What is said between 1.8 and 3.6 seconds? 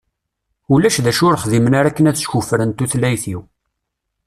akken ad skuffren tutlayt-iw.